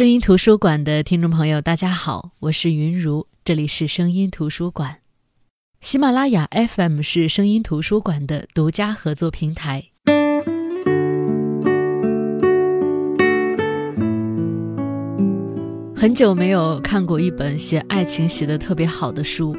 [0.00, 5.00] 声音图书馆的听众朋友，大家好，我是云如，这里是声音图书馆。
[5.82, 9.84] 喜马拉雅 FM 是声音图书馆的独家合作平台。
[15.94, 19.54] 很久没有看过一本写爱情写的特别好的书，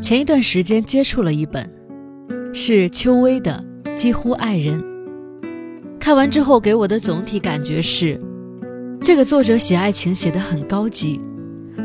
[0.00, 1.72] 前一段时间接触了一本，
[2.52, 4.80] 是邱薇的《几乎爱人》。
[6.00, 8.20] 看完之后，给我的总体感觉是。
[9.04, 11.20] 这个作者写爱情写得很高级，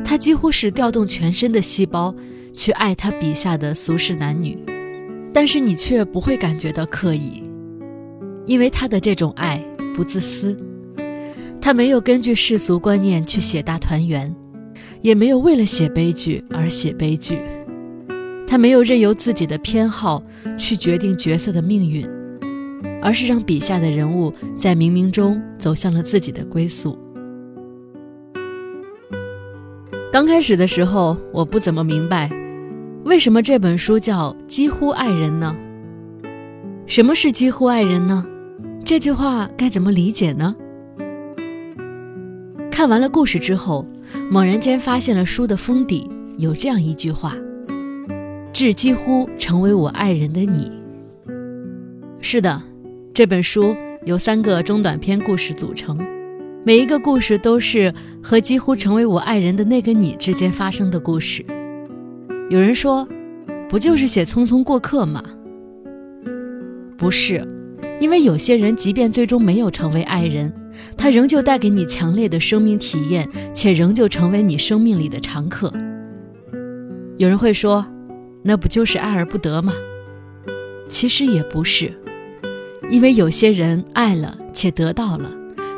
[0.06, 2.16] 他几乎是调动全身的细胞
[2.54, 4.56] 去爱他笔下的俗世男女，
[5.34, 7.44] 但是你却不会感觉到刻意，
[8.46, 9.58] 因为他的这种爱
[9.96, 10.56] 不自私，
[11.60, 14.34] 他没有根据世俗观念去写大团圆，
[15.02, 17.40] 也没有为了写悲剧而写悲剧，
[18.46, 20.22] 他没有任由自己的偏好
[20.56, 22.08] 去决定角色的命运，
[23.02, 26.96] 而是让笔下的人物在冥冥中走向了自己的归宿。
[30.18, 32.28] 刚开始的时候，我不怎么明白，
[33.06, 35.56] 为什么这本书叫《几乎爱人》呢？
[36.88, 38.26] 什么是几乎爱人呢？
[38.84, 40.56] 这句话该怎么理解呢？
[42.72, 43.86] 看完了故事之后，
[44.32, 46.10] 猛然间发现了书的封底
[46.40, 47.36] 有这样一句话
[48.52, 50.72] ：“致几乎成为我爱人的你。”
[52.22, 52.60] 是的，
[53.14, 55.96] 这本书由三个中短篇故事组成。
[56.68, 61.42] 每一个故事都是和几乎成为我爱人的那个你之间发生的故事。
[62.50, 63.08] 有人说，
[63.70, 65.24] 不就是写匆匆过客吗？
[66.98, 67.42] 不是，
[68.02, 70.54] 因为有些人即便最终没有成为爱人，
[70.98, 75.72] 他仍旧带给你强烈的生命体验，且仍旧成为你生命里的常客。
[77.16, 77.86] 有人会说，
[78.44, 79.72] 那不就是爱而不得吗？
[80.90, 81.94] 其实也不是，
[82.90, 85.32] 因为有些人爱了且得到了。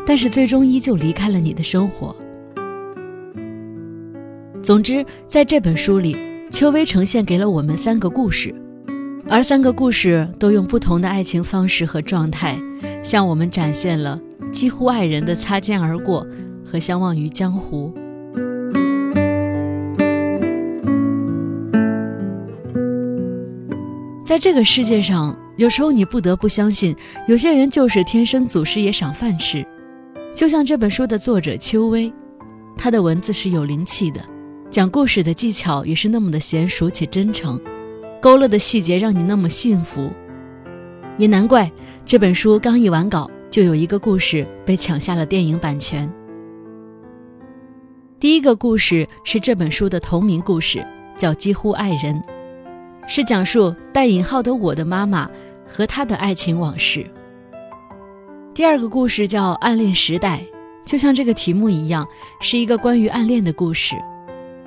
[0.09, 2.15] 但是最终依旧离开了你的生活。
[4.59, 6.17] 总之，在这本书里，
[6.49, 8.51] 邱薇呈现给了我们三个故事，
[9.27, 12.57] 而三个故事都用不同的爱情方式和状态，
[13.03, 14.19] 向我们展现了
[14.51, 16.25] 几乎爱人的擦肩而过
[16.65, 17.93] 和相忘于江湖。
[24.25, 26.95] 在这个世界上，有时候你不得不相信，
[27.27, 29.63] 有些人就是天生祖师爷赏饭吃。
[30.35, 32.11] 就像这本书的作者邱薇，
[32.77, 34.21] 她的文字是有灵气的，
[34.69, 37.59] 讲故事的技巧也是那么的娴熟且真诚，
[38.21, 40.09] 勾勒的细节让你那么幸福，
[41.17, 41.69] 也难怪
[42.05, 46.09] 这本书刚一完稿，就有一个故事被抢下了电影版权。
[48.19, 50.85] 第一个故事是这本书的同名故事，
[51.17, 52.15] 叫《几乎爱人》，
[53.07, 55.29] 是讲述带引号的我的妈妈
[55.67, 57.05] 和她的爱情往事。
[58.59, 60.37] 第二个故事叫《暗恋时代》，
[60.85, 62.05] 就像这个题目一样，
[62.41, 63.95] 是一个关于暗恋的故事。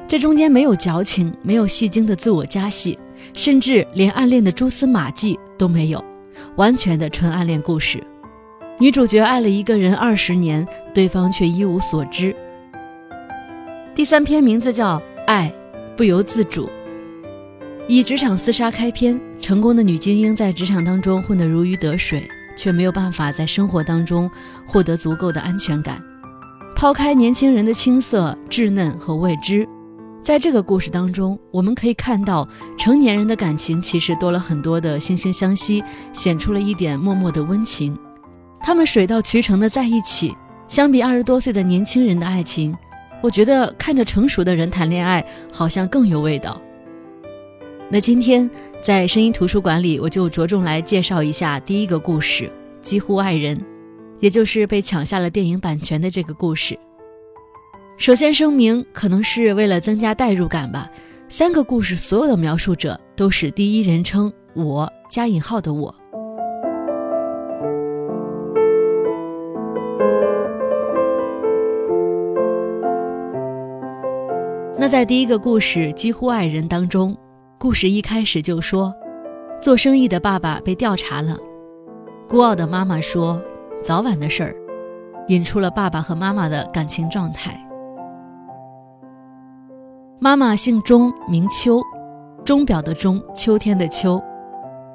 [0.09, 2.99] 这中间没有矫情，没有戏精的自我加戏，
[3.35, 6.03] 甚至连暗恋的蛛丝马迹都没有，
[6.57, 8.03] 完全的纯暗恋故事。
[8.79, 12.35] 女主角爱了一个人二十年，对方却一无所知。
[13.95, 15.53] 第三篇名字叫《爱
[15.99, 16.65] 不由自主》，
[17.87, 22.27] 以职场厮杀开篇，成功的女精英在职场当中混得如鱼得水。
[22.57, 24.31] 却没有办法在生活当中
[24.67, 26.03] 获得足够的安全感。
[26.75, 29.69] 抛开年轻人的青涩、稚嫩和未知，
[30.23, 32.49] 在这个故事当中，我们可以看到
[32.79, 37.97] 成年人的感情其实多了很多的惺惺相惜，显出了一点默默的温情。
[38.61, 40.37] 他们水到渠成的在一起，
[40.67, 42.77] 相比二十多岁的年轻人的爱情，
[43.23, 46.61] 我觉得看着成熟的人谈恋爱好像更有味道。
[47.89, 48.51] 那今天。
[48.83, 52.47] 在声音图书馆里，我就着重来介绍一下第一个故事
[52.83, 53.57] 《几乎爱人》，
[54.19, 56.77] 也就是被抢下了电影版权的这个故事。
[57.97, 60.91] 首先声明，可能是为了增加代入感吧，
[61.29, 65.95] 三个故事所有的描述者都是第一人称“我”加引号的我。
[74.77, 77.17] 那在第一个故事《几乎爱人》当中。
[77.63, 78.93] 故事一开始就说，
[79.61, 81.39] 做生意的爸爸被调查了，
[82.29, 83.41] 孤傲的妈妈说
[83.81, 84.57] 早晚的事儿，
[85.29, 87.55] 引出了爸爸和妈妈的感情状态。
[90.19, 91.81] 妈妈姓钟，名秋，
[92.45, 94.21] 钟表的钟，秋天的秋，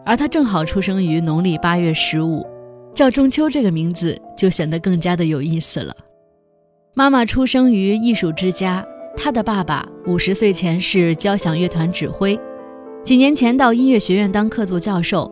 [0.05, 2.45] 而她正好出生于农历八月十五，
[2.93, 5.95] 叫中秋这个名字就显得更加的有意思了。
[6.93, 8.85] 妈妈出生于艺术之家，
[9.15, 12.37] 她的爸爸五十岁前是交响乐团指挥。
[13.07, 15.31] 几年前到音乐学院当客座教授，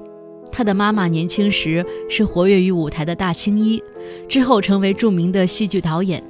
[0.49, 3.83] 他的妈妈年轻时是活跃于舞台的大青衣，
[4.29, 6.23] 之后成为著名的戏剧导演。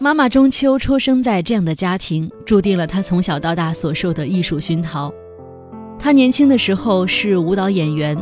[0.00, 5.14] 妈妈中秋出生在这样的家庭，注定了她从小到大所受的艺术熏陶。
[6.00, 8.18] 她年轻的时候是舞蹈演员，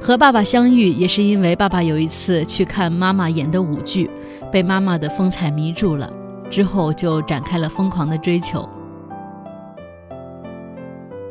[0.00, 4.08] 和爸爸相遇也是因为爸爸有一次去看妈妈演的舞剧，
[4.50, 6.10] 被妈妈的风采迷住了，
[6.48, 8.66] 之后就展开了疯狂的追求。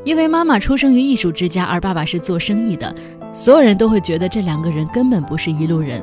[0.08, 2.96] 因为妈妈出生于艺术之家，而爸爸是做生意的，
[3.34, 6.02] 所有人都会觉得这两个人根本不是一路人。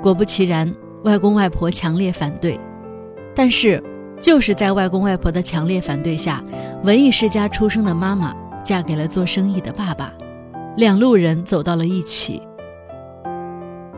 [0.00, 0.72] 果不其然，
[1.02, 2.56] 外公外婆强烈反对，
[3.34, 3.82] 但是
[4.20, 6.40] 就是在外公外婆的强烈反对下，
[6.84, 8.32] 文艺世家出生的妈妈
[8.62, 10.12] 嫁给了做生意的爸爸，
[10.76, 12.40] 两路人走到了一起。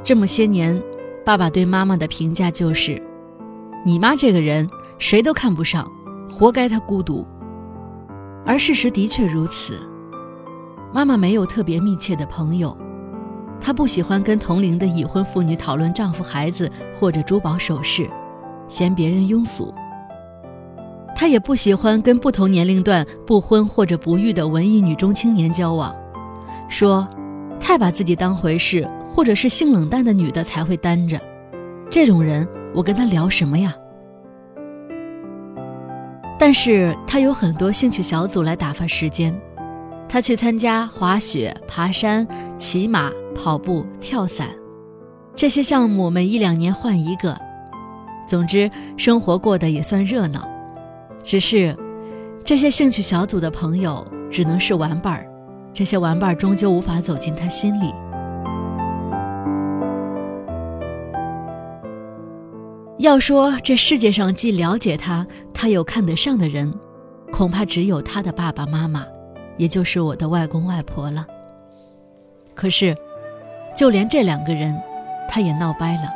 [0.02, 0.82] 这么些年，
[1.22, 2.98] 爸爸对妈妈的评价就是
[3.84, 4.66] ：“你妈这个人
[4.98, 5.86] 谁都看不上，
[6.30, 7.26] 活该她孤独。”
[8.46, 9.80] 而事实的确如此，
[10.92, 12.76] 妈妈没有特别密切的朋友，
[13.60, 18.08] 她不喜欢跟同龄的已婚妇女讨论丈夫、孩子或者珠宝首饰，
[18.68, 19.72] 嫌别人庸俗。
[21.16, 25.94] 她也不喜欢跟不同年龄段不婚或者不育的文艺女中青年交往，
[26.68, 27.06] 说
[27.58, 31.18] 太把自己当回事，或者是性冷淡的女的才会单着，
[31.88, 33.74] 这种人我跟她聊什么呀？
[36.46, 39.34] 但是他有很多兴趣小组来打发时间，
[40.06, 44.48] 他去参加滑雪、爬山、骑马、跑步、跳伞，
[45.34, 47.34] 这些项目每一两年换一个。
[48.28, 50.46] 总之，生活过得也算热闹。
[51.22, 51.74] 只是，
[52.44, 55.26] 这些兴趣小组的朋友只能是玩伴儿，
[55.72, 57.90] 这些玩伴儿终究无法走进他心里。
[62.98, 66.72] 要说这世界上既了解他，他又看得上的人，
[67.32, 69.04] 恐怕只有他的爸爸妈妈，
[69.56, 71.26] 也就是我的外公外婆了。
[72.54, 72.96] 可是，
[73.76, 74.80] 就连这两个人，
[75.28, 76.12] 他也闹掰了。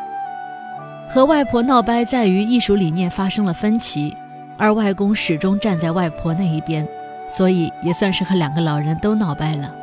[1.10, 4.14] 和外婆闹掰在于艺术理念发生了分歧，
[4.56, 6.86] 而外公始终站在外婆那一边，
[7.28, 9.74] 所以也算是和两个老人都闹掰了。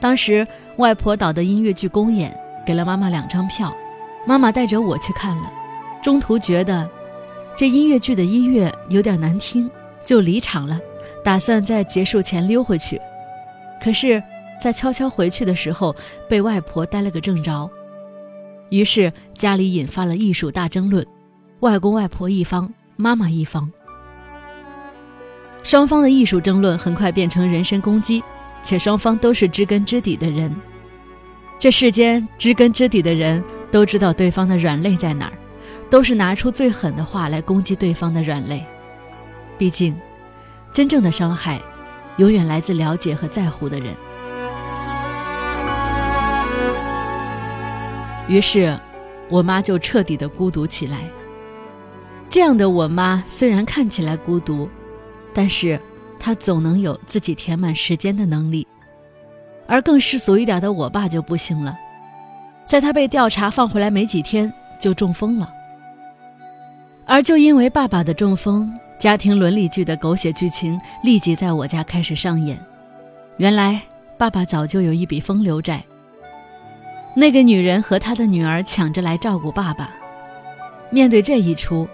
[0.00, 0.44] 当时
[0.78, 2.36] 外婆导的音乐剧公演，
[2.66, 3.72] 给了妈妈两张票。
[4.26, 5.52] 妈妈带着我去看了，
[6.02, 6.88] 中途觉得
[7.56, 9.68] 这音乐剧的音乐有点难听，
[10.04, 10.78] 就离场了，
[11.24, 13.00] 打算在结束前溜回去。
[13.82, 14.22] 可是，
[14.60, 15.94] 在悄悄回去的时候，
[16.28, 17.68] 被外婆逮了个正着。
[18.68, 21.04] 于是家里引发了艺术大争论，
[21.60, 23.70] 外公外婆一方，妈妈一方。
[25.62, 28.22] 双方的艺术争论很快变成人身攻击，
[28.62, 30.54] 且双方都是知根知底的人。
[31.58, 33.42] 这世间知根知底的人。
[33.70, 35.32] 都知道对方的软肋在哪儿，
[35.88, 38.64] 都是拿出最狠的话来攻击对方的软肋。
[39.56, 39.96] 毕竟，
[40.72, 41.60] 真正的伤害，
[42.16, 43.94] 永远来自了解和在乎的人。
[48.28, 48.78] 于是，
[49.28, 50.98] 我妈就彻底的孤独起来。
[52.28, 54.68] 这样的我妈虽然看起来孤独，
[55.34, 55.80] 但是
[56.18, 58.66] 她总能有自己填满时间的能力。
[59.66, 61.76] 而更世俗一点的我爸就不行了。
[62.70, 65.52] 在他被调查放回来没几天，就中风了。
[67.04, 72.56] 而就因为爸爸的中风，家庭伦理剧的狗血剧情立即在我家开始上演。
[73.38, 73.82] 原来
[74.16, 75.82] 爸爸早就有一笔风流债。
[77.12, 79.90] 那个女人和她的女儿抢着来照顾爸爸。
[80.90, 81.88] 面对这一出，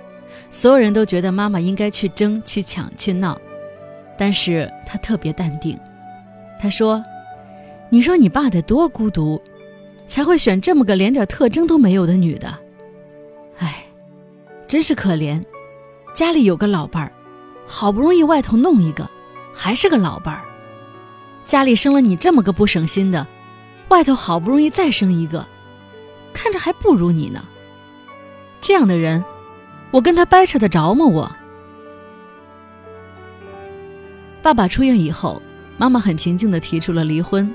[0.52, 3.40] 所有人都觉得妈妈应该去争、去抢、去闹，
[4.18, 5.78] 但是她特别淡定。
[6.60, 7.02] 她说
[7.88, 9.40] ：“你说你爸得多孤独。”
[10.06, 12.56] 才会选这么个连点特征都没有的女的，
[13.58, 13.84] 哎，
[14.68, 15.44] 真是可怜。
[16.14, 17.12] 家里有个老伴儿，
[17.66, 19.10] 好不容易外头弄一个，
[19.52, 20.42] 还是个老伴儿。
[21.44, 23.26] 家里生了你这么个不省心的，
[23.88, 25.46] 外头好不容易再生一个，
[26.32, 27.46] 看着还不如你呢。
[28.60, 29.24] 这样的人，
[29.90, 31.04] 我跟他掰扯得着吗？
[31.04, 31.36] 我。
[34.42, 35.42] 爸爸出院以后，
[35.76, 37.52] 妈妈很平静地提出了离婚，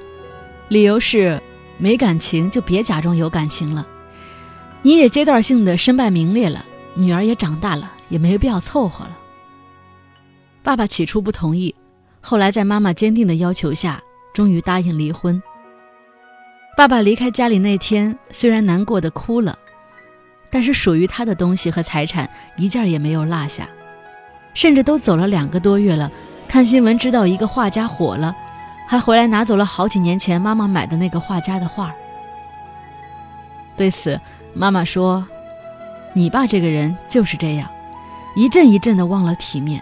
[0.67, 1.41] 理由是。
[1.81, 3.87] 没感情就别假装有感情了，
[4.83, 9.17] 你也阶段性的身败名裂了，女儿也长大了，也没必要凑合了。
[10.61, 11.73] 爸爸起初不同意，
[12.21, 13.99] 后来在妈妈坚定的要求下，
[14.31, 15.41] 终于答应离婚。
[16.77, 19.57] 爸爸离开家里那天，虽然难过的哭了，
[20.51, 23.67] 但是属于他的东西和财产一件也没有落下，
[24.53, 26.11] 甚至都走了两个多月了，
[26.47, 28.35] 看新闻知道一个画家火了。
[28.91, 31.95] 还回来拿走了好几年前妈妈买的那个画家的画。
[33.77, 34.19] 对此，
[34.53, 35.25] 妈妈说
[36.11, 37.69] ：“你爸这个人就是这样，
[38.35, 39.79] 一阵一阵的忘了体面。”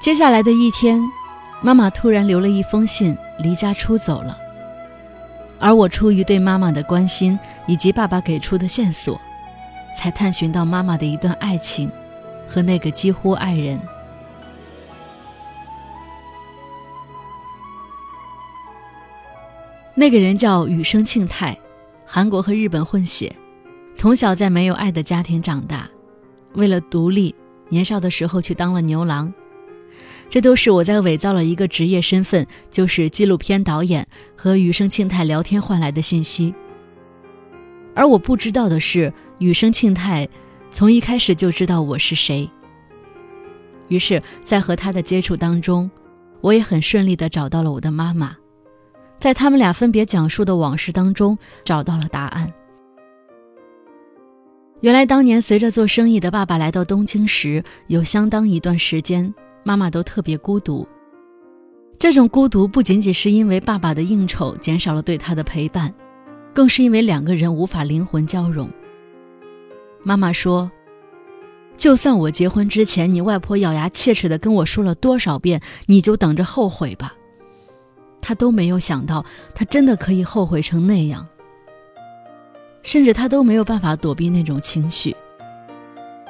[0.00, 0.98] 接下来的一天，
[1.60, 4.34] 妈妈突然留了一封信，离家出走了。
[5.58, 9.20] 而我出于对妈妈的关心，以及爸爸给出的线索，
[9.94, 11.92] 才探寻到妈妈的一段爱情，
[12.50, 13.80] 和那个几乎爱人。
[19.94, 21.56] 那个人叫羽生庆太，
[22.04, 23.32] 韩国和日本混血，
[23.94, 25.88] 从小在没有爱的家庭长大，
[26.54, 27.34] 为了独立，
[27.68, 29.32] 年少的时候去当了牛郎。
[30.30, 36.54] 这都是我在伪造了一个职业身份，就是纪录片导演和羽生庆太聊天换来的信息。
[37.94, 40.26] 而我不知道的是，羽生庆太
[40.70, 42.48] 从一开始就知道我是谁。
[43.88, 45.90] 于是，在和他的接触当中，
[46.40, 48.36] 我也很顺利地找到了我的妈妈，
[49.18, 52.52] 在他们俩分别讲述的往事当中找到了答案。
[54.80, 59.34] 原来，当年随着做生意的爸爸来到东京时，有相当一段时间。
[59.62, 60.88] 妈妈都特别孤独，
[61.98, 65.92] 这种孤独不仅仅是因为爸爸的应酬减少了对她的陪伴，
[66.54, 68.70] 更是因为两个人无法灵魂交融。
[70.02, 70.70] 妈妈说
[71.76, 77.14] ：“就算我结婚之前，你外婆咬牙切齿地跟我说了多少遍，你就等着后悔吧。”
[78.20, 81.26] 她都没有想到，她真的可以后悔成那样，
[82.82, 85.14] 甚至她都没有办法躲避那种情绪。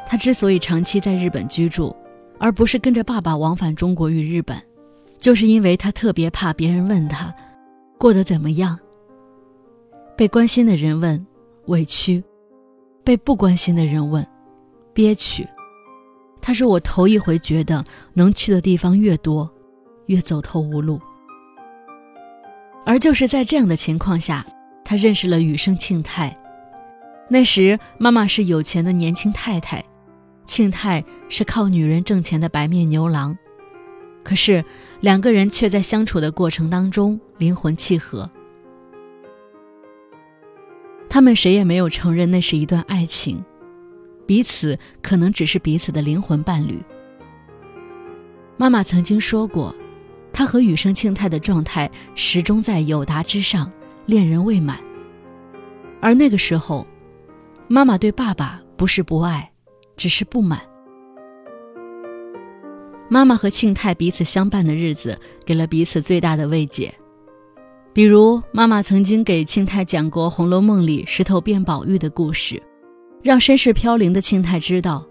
[0.07, 1.95] 她之所以长期在日本居住。
[2.43, 4.57] 而不是跟着爸爸往返中国与日本，
[5.19, 7.35] 就是因为他特别怕别人问他
[7.99, 8.81] 过得怎么样。
[10.17, 11.27] 被关心的人问，
[11.67, 12.23] 委屈；
[13.11, 14.25] 被不关心的人问，
[14.95, 15.45] 憋屈。
[16.41, 19.51] 他说：“我头一回觉得能去的地方越多，
[20.07, 21.01] 越走投无路。”
[22.87, 24.47] 而就是在这样的情况下，
[24.85, 26.39] 他认识了羽生庆太。
[27.29, 29.85] 那时妈妈是有钱的年轻太太。
[30.47, 33.37] 庆太是靠女人挣钱的白面牛郎，
[34.23, 34.65] 可是
[35.01, 38.31] 两个人却在相处的过程当中灵魂契合。
[41.11, 43.45] 他们谁也没有承认那是一段爱情，
[44.27, 46.81] 彼此可能只是彼此的灵魂伴侣。
[48.57, 49.75] 妈妈曾经说过，
[50.33, 53.71] 她和羽生庆太的状态始终在有达之上，
[54.07, 54.81] 恋人未满。
[56.01, 56.87] 而那个时候，
[57.69, 59.47] 妈妈对爸爸不是不爱。
[59.97, 60.59] 只是不满。
[63.11, 66.91] 妈妈和庆太彼此相伴的日子，给了彼此最大的慰藉。
[67.93, 72.63] 比如，妈妈曾经给庆太讲过《红楼梦》里石头变宝玉的故事，
[73.21, 75.05] 让身世飘零的庆太知道，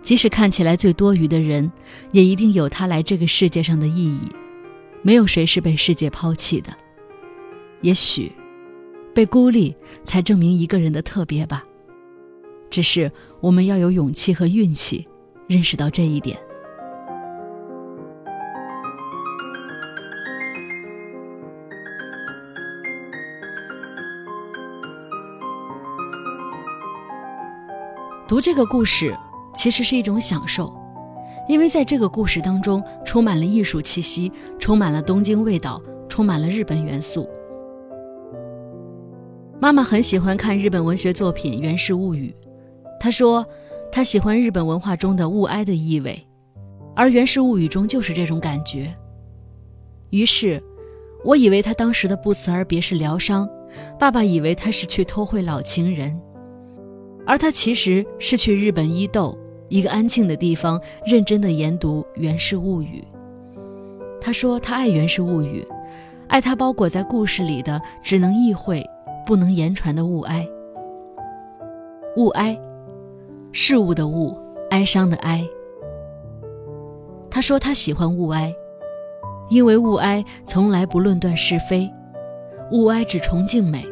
[0.00, 1.70] 即使看起来最多余的人，
[2.12, 4.20] 也一定有他来这个世界上的意义。
[5.02, 6.72] 没有谁是被世界抛弃的。
[7.82, 8.32] 也许，
[9.14, 11.62] 被孤立才证明一个人的特别吧。
[12.70, 15.06] 只是我们要有勇气和运气，
[15.46, 16.36] 认识到这一点。
[28.28, 29.16] 读这个故事
[29.54, 30.74] 其实是一种享受，
[31.48, 37.28] 因为在这个故事当中充满了艺术气息，充满了东京味道，充满了日本元素。
[39.60, 42.34] 妈妈很喜欢看日本文学作品《源氏物语》。
[42.98, 43.46] 她说，
[43.92, 46.20] 她喜欢日本文化中的物哀的意味，
[46.96, 48.92] 而《源氏物语》中就是这种感觉。
[50.10, 50.60] 于是，
[51.24, 53.48] 我以为他当时的不辞而别是疗伤，
[54.00, 56.20] 爸爸以为他是去偷会老情人，
[57.26, 59.36] 而他其实是去日本伊豆
[59.68, 63.04] 一个安静的地方，认真的研读《源氏物语》。
[64.20, 65.66] 他说他爱《源氏物语》，
[66.28, 68.84] 爱他包裹在故事里的只能意会
[69.26, 70.48] 不能言传的物哀，
[72.16, 72.56] 物哀。
[73.52, 74.36] 事物的物，
[74.70, 75.42] 哀伤的哀。
[77.30, 78.54] 他说他喜欢物哀，
[79.48, 81.90] 因为物哀从来不论断是非，
[82.72, 83.82] 物哀只崇敬美，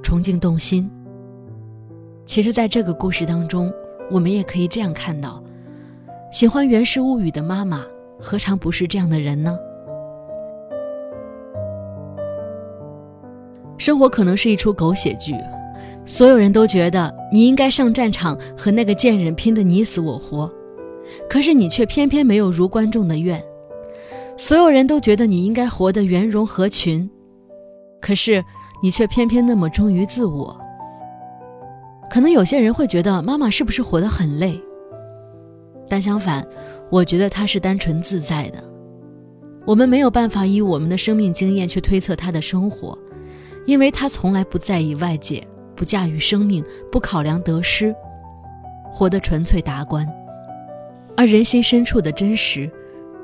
[0.00, 0.88] 崇敬动心。
[2.30, 3.74] 其实，在这个故事当中，
[4.08, 5.42] 我们也可以这样看到：
[6.30, 7.84] 喜欢《源氏物语》的妈妈，
[8.20, 9.58] 何尝不是这样的人呢？
[13.78, 15.34] 生活可能是一出狗血剧。
[16.04, 20.48] 所有人都觉得你应该上战场和那个贱人拼得你死我活，
[21.28, 23.42] 可是你却偏偏没有如观众的愿。
[24.36, 27.10] 所有人都觉得你应该活得圆融合群，
[28.00, 28.40] 可是
[28.80, 30.59] 你却偏偏那么忠于自我。
[32.10, 34.60] 可能有些人会觉得妈妈是不是活得很累？
[35.88, 36.46] 但相反，
[36.90, 38.58] 我觉得她是单纯自在的。
[39.64, 42.98] 我们没有办法以我们的生命经验去推测她的生活，
[43.64, 45.42] 因为她从来不在意外界。
[45.76, 46.62] 不驾驭生命，
[46.92, 47.94] 不考量得失，
[48.92, 50.06] 活得纯粹达观。
[51.16, 52.70] 而人心深处的真实，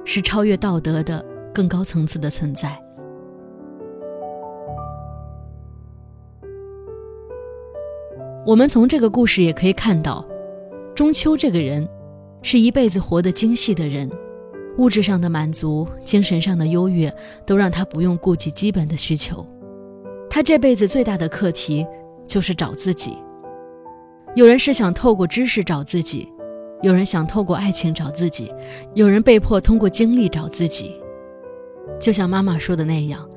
[0.06, 2.74] 是超越道德的更高层次的存在。
[8.46, 10.24] 我们从这个故事也可以看到，
[10.94, 11.86] 中秋这个人
[12.42, 14.08] 是一辈子活得精细的人，
[14.78, 17.12] 物质上的满足、精神上的优越，
[17.44, 19.44] 都让他不用顾及基本的需求。
[20.30, 21.84] 他这辈子最大的课题
[22.24, 23.18] 就是找自己。
[24.36, 26.32] 有人是想透过知识找自己，
[26.82, 28.54] 有人想透过爱情找自己，
[28.94, 30.94] 有人被迫通过经历找自己。
[31.98, 33.28] 就像妈妈说的那样，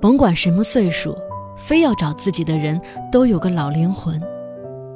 [0.00, 1.16] 甭管什么岁数，
[1.56, 2.80] 非要找自己的人
[3.12, 4.20] 都有个老灵魂。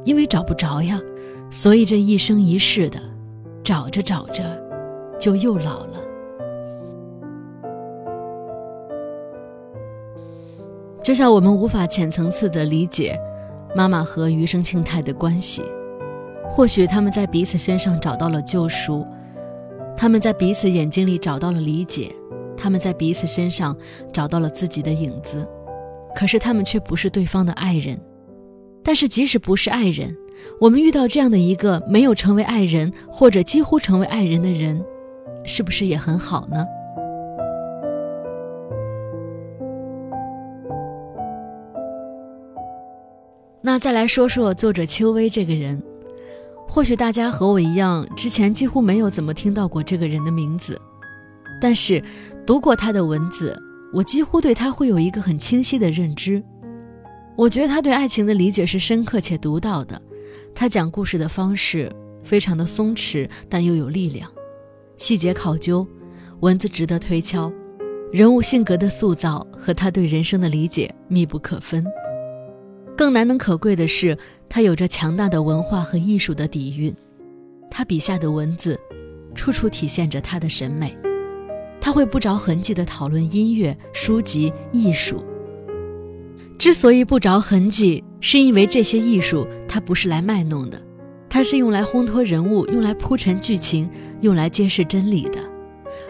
[0.04, 1.00] 因为找不着呀，
[1.50, 2.98] 所以这一生一世的
[3.62, 4.42] 找着找着，
[5.18, 6.00] 就又老了。
[11.02, 13.18] 就像我们无法浅层次的理解
[13.76, 15.62] 妈妈和余生庆太的关系，
[16.50, 19.06] 或许他们在彼此身上找到了救赎，
[19.96, 22.10] 他们在彼此眼睛里找到了理解，
[22.56, 23.76] 他们在彼此身上
[24.12, 25.46] 找到了自己的影子，
[26.14, 27.98] 可是他们却不是对方的爱人。
[28.84, 30.14] 但是，即使不是爱人，
[30.60, 34.84] 我们遇到这样的一个没有成为爱人或者几乎成为爱人的人，
[35.42, 36.66] 是不是也很好呢？
[43.62, 45.82] 那再来说说作者邱薇这个人，
[46.68, 50.78] 或许大家和我一样，之前几乎没有怎么听到过这个人的名字，
[51.58, 52.04] 但是
[52.44, 53.58] 读过他的文字，
[53.94, 56.44] 我几乎对他会有一个很清晰的认知。
[57.36, 60.00] 我觉得他对爱情的理解是深刻且独到的，
[60.54, 64.30] 他讲故事的方式非常的松弛，但又有力量，
[64.96, 65.86] 细节考究，
[66.40, 67.52] 文字值得推敲，
[68.12, 71.84] 人物性格的塑造和他对人生的理解密不可分。
[72.96, 74.16] 更难能可贵的是，
[74.48, 76.94] 他有着强大的文化和艺术的底蕴，
[77.68, 78.78] 他笔下的文字，
[79.34, 80.96] 处处体现着他的审美，
[81.80, 85.24] 他会不着痕迹地讨论音乐、书籍、艺术。
[86.56, 90.80] 之所以不着痕迹，是因为这些艺术它不是来卖弄的，
[91.28, 95.40] 它是用来烘托人物，用来铺陈剧情，用来揭示真理的，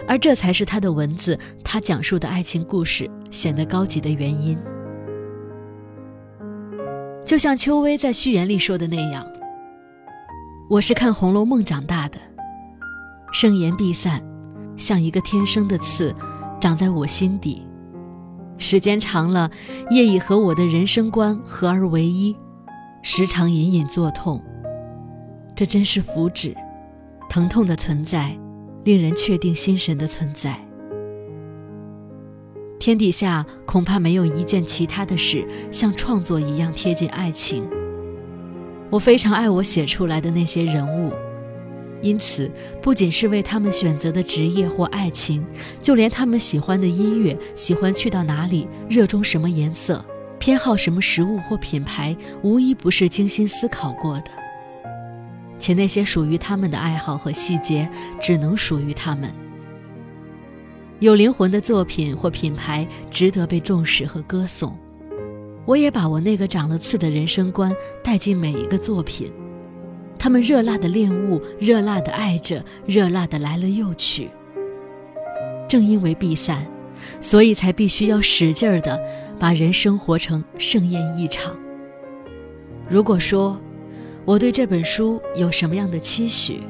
[0.07, 4.57] 而这才是他的文字，他讲述的爱情故事显得高级的原因。
[7.25, 9.27] 就像邱薇在序言里说的那样
[10.69, 12.19] ：“我是看《红楼梦》长大的，
[13.33, 14.23] 盛言必散，
[14.77, 16.15] 像一个天生的刺，
[16.61, 17.67] 长在我心底。”
[18.57, 19.51] 时间长了，
[19.91, 22.37] 业已和我的人生观合而为一，
[23.03, 24.43] 时常隐隐作痛。
[25.57, 26.55] 这真是福祉，
[27.29, 28.37] 疼痛的存在，
[28.85, 30.59] 令人确定心神的存在。
[32.79, 37.67] 天底下恐怕没有一件其他的事像创作一样贴近爱情。
[38.91, 41.13] 我非常爱我写出来的那些人物。
[42.05, 42.51] 因此，
[42.83, 45.43] 不仅是为他们选择的职业或爱情，
[45.81, 50.05] 就连他们喜欢的音乐、喜欢去到哪里、热衷什么颜色、
[50.39, 54.27] 偏好什么食物或品牌，无一不是精心思考过的。
[55.59, 57.89] 且那些属于他们的爱好和细节，
[58.21, 59.33] 只能属于他们。
[61.01, 64.77] 有灵魂的作品或品牌，值得被重视和歌颂。
[65.65, 69.33] 我也把我那个长了刺的人生观带进每一个作品。
[70.25, 74.31] 他们热辣的恋物，热辣的爱着，热辣的来了又去。
[75.69, 76.67] 正因为必散，
[77.21, 78.99] 所以才必须要使劲儿的
[79.39, 81.55] 把人生活成盛宴一场。
[82.89, 83.61] 如果说
[84.25, 86.63] 我对这本书有什么样的期许，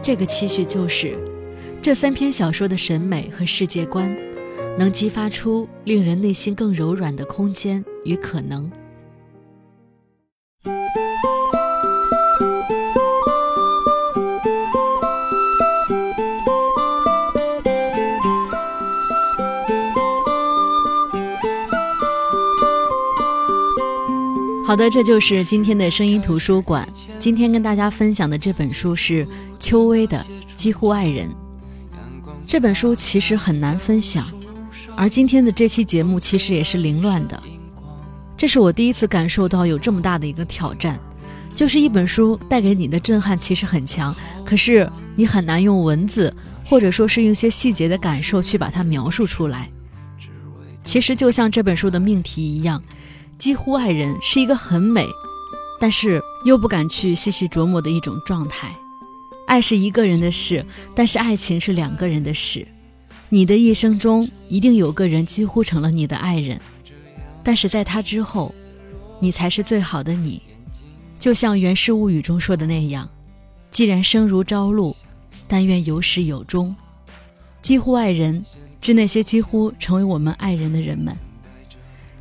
[0.00, 1.14] 这个期许就是
[1.82, 4.10] 这三篇小说的审美和世界观，
[4.78, 8.72] 能激发出令人内心更柔软的空间与可能。
[24.72, 26.88] 好的，这就是今天的声音图书馆。
[27.18, 29.28] 今天跟大家分享的这本书是
[29.60, 30.16] 邱薇的
[30.56, 31.28] 《几乎爱人》。
[32.42, 34.24] 这本书其实很难分享，
[34.96, 37.38] 而今天的这期节目其实也是凌乱的。
[38.34, 40.98] 这是我第一次感受到有这么大的一个挑战，
[41.54, 49.70] 就是一本书带给你的震撼其实很强，可是你很难用文字或者说是用些细节的感受去把它描述出来。
[50.82, 52.82] 其实就像这本书的命题一样。
[53.42, 55.04] 几乎爱人是一个很美，
[55.80, 58.72] 但是又不敢去细细琢磨的一种状态。
[59.48, 62.64] 爱是一个人的事，但是爱情是两个人的事。
[63.28, 66.60] 你的一生中一定有个人几乎成了你的爱人，
[67.42, 68.54] 但是在他之后，
[69.18, 70.40] 你才是最好的你。
[71.18, 73.10] 就像《源氏物语》中说的那样
[73.72, 74.94] ：“既然生如朝露，
[75.48, 76.72] 但愿有始有终。”
[77.60, 78.40] 几乎爱人，
[78.80, 81.12] 致那些几乎成为我们爱人的人们。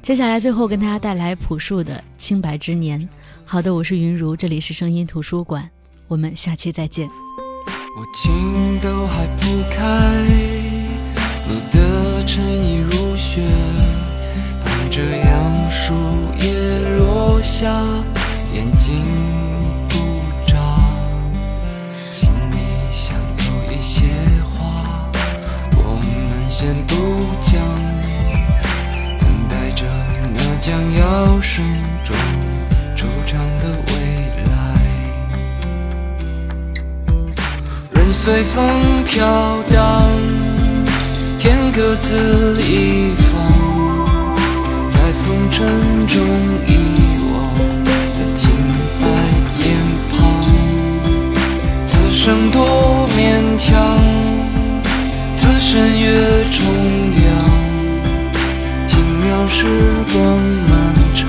[0.02, 3.00] 接下来，最后跟大家带来朴树的《清白之年》。
[3.46, 5.70] 好的，我是云如，这里是声音图书馆，
[6.08, 7.08] 我们下期再见。
[7.96, 10.26] 我情都还不开，
[11.48, 13.48] 你的衬衣如雪，
[14.66, 15.94] 伴着杨树
[16.40, 17.72] 叶落下，
[18.56, 18.96] 眼睛
[19.88, 19.98] 不
[20.48, 20.58] 眨，
[22.12, 22.58] 心里
[22.92, 24.08] 想有一些
[24.42, 25.12] 话，
[25.76, 26.96] 我们先不
[27.40, 27.62] 讲，
[29.82, 29.88] 着
[30.36, 31.66] 那将要盛
[32.04, 32.16] 装
[32.96, 33.94] 出场的未
[34.46, 34.52] 来。
[37.92, 40.08] 任随风飘荡，
[41.40, 43.42] 天各自一方，
[44.88, 45.66] 在风尘
[46.06, 46.16] 中
[46.68, 46.70] 遗
[47.34, 47.34] 忘
[48.20, 48.52] 的清
[49.02, 49.08] 白
[49.58, 49.76] 脸
[50.12, 50.16] 庞。
[51.84, 53.98] 此生多勉强，
[55.36, 56.64] 此身越重，
[59.48, 59.66] 时
[60.14, 60.38] 光
[60.70, 61.28] 漫长，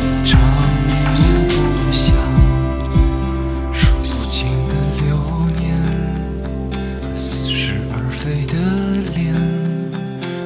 [0.00, 0.40] 一场
[1.08, 2.14] 也不想。
[3.72, 5.16] 数不尽的流
[5.58, 5.74] 年
[7.16, 8.54] 似是而非的
[9.14, 9.34] 脸，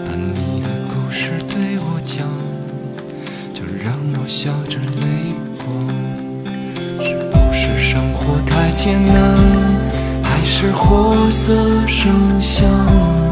[0.07, 2.27] 把你的故事对我讲，
[3.53, 5.67] 就让我笑着泪光。
[7.05, 9.15] 是不是生活太艰难，
[10.23, 13.26] 还是活色生香？